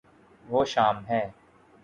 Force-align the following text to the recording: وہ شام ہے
وہ 0.49 0.63
شام 0.65 1.05
ہے 1.09 1.21